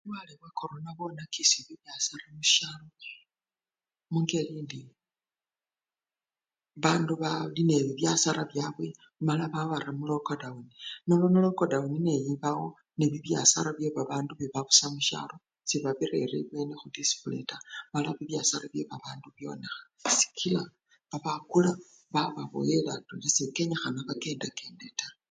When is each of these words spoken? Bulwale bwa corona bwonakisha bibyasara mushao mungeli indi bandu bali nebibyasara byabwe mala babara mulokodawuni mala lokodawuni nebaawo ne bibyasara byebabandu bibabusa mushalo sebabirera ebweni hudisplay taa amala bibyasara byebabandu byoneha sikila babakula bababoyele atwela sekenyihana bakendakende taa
Bulwale 0.05 0.33
bwa 0.39 0.51
corona 0.59 0.89
bwonakisha 0.97 1.59
bibyasara 1.67 2.25
mushao 2.37 2.85
mungeli 4.11 4.53
indi 4.61 4.79
bandu 6.83 7.13
bali 7.23 7.61
nebibyasara 7.69 8.43
byabwe 8.51 8.87
mala 9.27 9.45
babara 9.53 9.89
mulokodawuni 9.99 10.73
mala 11.07 11.37
lokodawuni 11.45 11.99
nebaawo 12.25 12.67
ne 12.97 13.05
bibyasara 13.11 13.69
byebabandu 13.77 14.31
bibabusa 14.39 14.85
mushalo 14.93 15.35
sebabirera 15.69 16.35
ebweni 16.43 16.73
hudisplay 16.81 17.43
taa 17.49 17.65
amala 17.89 18.09
bibyasara 18.17 18.65
byebabandu 18.73 19.27
byoneha 19.37 19.81
sikila 20.17 20.61
babakula 21.11 21.71
bababoyele 22.13 22.89
atwela 22.95 23.27
sekenyihana 23.35 23.99
bakendakende 24.07 24.85
taa 25.01 25.15